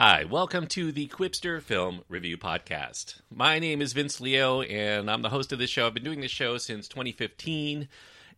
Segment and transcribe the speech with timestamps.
[0.00, 3.16] Hi, welcome to the Qwipster Film Review Podcast.
[3.34, 5.88] My name is Vince Leo, and I'm the host of this show.
[5.88, 7.88] I've been doing this show since 2015,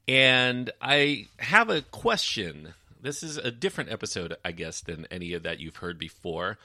[0.08, 2.72] and I have a question.
[3.02, 6.56] This is a different episode, I guess, than any of that you've heard before.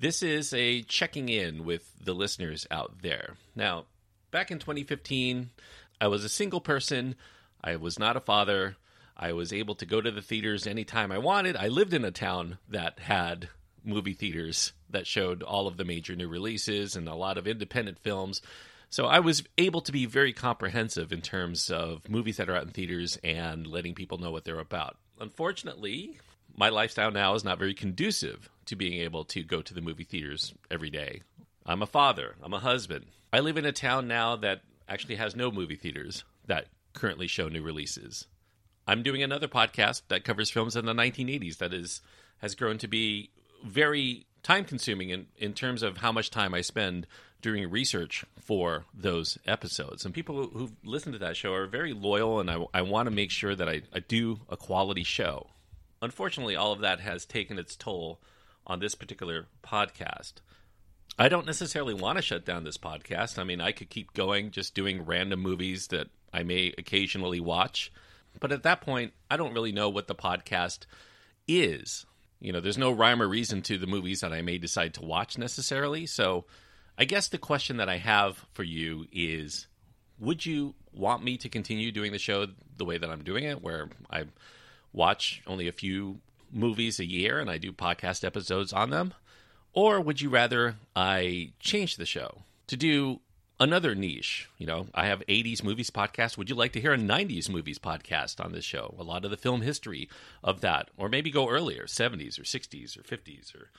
[0.00, 3.36] This is a checking in with the listeners out there.
[3.54, 3.84] Now,
[4.32, 5.50] back in 2015,
[6.00, 7.14] I was a single person,
[7.62, 8.74] I was not a father.
[9.16, 11.54] I was able to go to the theaters anytime I wanted.
[11.54, 13.48] I lived in a town that had
[13.84, 17.98] movie theaters that showed all of the major new releases and a lot of independent
[17.98, 18.42] films.
[18.88, 22.64] So I was able to be very comprehensive in terms of movies that are out
[22.64, 24.96] in theaters and letting people know what they're about.
[25.20, 26.18] Unfortunately,
[26.56, 30.04] my lifestyle now is not very conducive to being able to go to the movie
[30.04, 31.22] theaters every day.
[31.64, 33.06] I'm a father, I'm a husband.
[33.32, 37.48] I live in a town now that actually has no movie theaters that currently show
[37.48, 38.26] new releases.
[38.88, 42.00] I'm doing another podcast that covers films in the 1980s that is
[42.38, 43.30] has grown to be
[43.62, 47.06] very time consuming in, in terms of how much time I spend
[47.42, 50.04] doing research for those episodes.
[50.04, 53.10] And people who listen to that show are very loyal, and I, I want to
[53.10, 55.48] make sure that I, I do a quality show.
[56.02, 58.20] Unfortunately, all of that has taken its toll
[58.66, 60.34] on this particular podcast.
[61.18, 63.38] I don't necessarily want to shut down this podcast.
[63.38, 67.92] I mean, I could keep going just doing random movies that I may occasionally watch.
[68.38, 70.86] But at that point, I don't really know what the podcast
[71.48, 72.06] is.
[72.40, 75.02] You know, there's no rhyme or reason to the movies that I may decide to
[75.02, 76.06] watch necessarily.
[76.06, 76.46] So
[76.98, 79.66] I guess the question that I have for you is
[80.18, 82.46] would you want me to continue doing the show
[82.76, 84.24] the way that I'm doing it, where I
[84.92, 86.20] watch only a few
[86.52, 89.14] movies a year and I do podcast episodes on them?
[89.72, 93.20] Or would you rather I change the show to do
[93.60, 94.48] another niche.
[94.58, 96.36] You know, I have 80s movies podcast.
[96.36, 98.94] Would you like to hear a 90s movies podcast on this show?
[98.98, 100.08] A lot of the film history
[100.42, 103.70] of that, or maybe go earlier, 70s or 60s or 50s or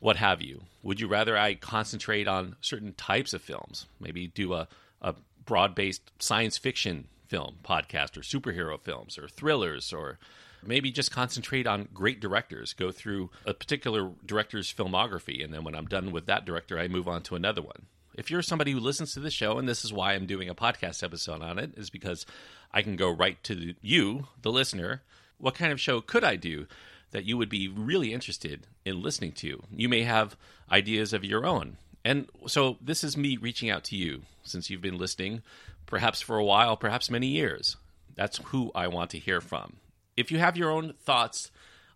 [0.00, 0.62] what have you.
[0.82, 3.86] Would you rather I concentrate on certain types of films?
[4.00, 4.66] Maybe do a,
[5.00, 10.18] a broad based science fiction film podcast or superhero films or thrillers or
[10.66, 15.76] maybe just concentrate on great directors go through a particular director's filmography and then when
[15.76, 18.80] i'm done with that director i move on to another one if you're somebody who
[18.80, 21.72] listens to the show, and this is why I'm doing a podcast episode on it,
[21.76, 22.26] is because
[22.72, 25.02] I can go right to you, the listener.
[25.38, 26.66] What kind of show could I do
[27.12, 29.62] that you would be really interested in listening to?
[29.74, 30.36] You may have
[30.70, 31.76] ideas of your own.
[32.04, 35.42] And so this is me reaching out to you since you've been listening,
[35.86, 37.76] perhaps for a while, perhaps many years.
[38.14, 39.76] That's who I want to hear from.
[40.16, 41.50] If you have your own thoughts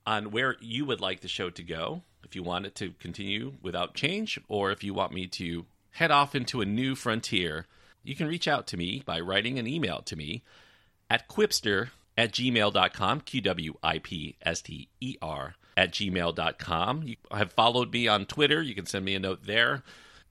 [0.06, 3.54] on where you would like the show to go, if you want it to continue
[3.62, 7.66] without change, or if you want me to head off into a new frontier,
[8.02, 10.42] you can reach out to me by writing an email to me
[11.08, 17.02] at qwipster at gmail.com, Q W I P S T E R, at gmail.com.
[17.04, 18.62] You have followed me on Twitter.
[18.62, 19.82] You can send me a note there.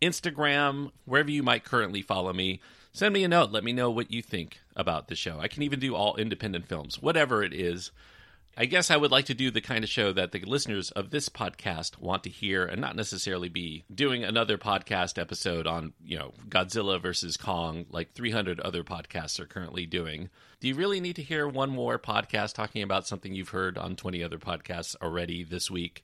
[0.01, 3.51] Instagram, wherever you might currently follow me, send me a note.
[3.51, 5.39] Let me know what you think about the show.
[5.39, 7.91] I can even do all independent films, whatever it is.
[8.55, 11.09] I guess I would like to do the kind of show that the listeners of
[11.09, 16.19] this podcast want to hear and not necessarily be doing another podcast episode on, you
[16.19, 20.29] know, Godzilla versus Kong like 300 other podcasts are currently doing.
[20.59, 23.95] Do you really need to hear one more podcast talking about something you've heard on
[23.95, 26.03] 20 other podcasts already this week?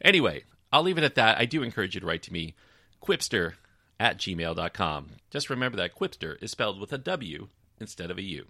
[0.00, 1.38] Anyway, I'll leave it at that.
[1.38, 2.54] I do encourage you to write to me,
[3.02, 3.54] qwipster
[3.98, 5.10] at gmail.com.
[5.30, 7.48] Just remember that Qwipster is spelled with a W
[7.80, 8.46] instead of a U.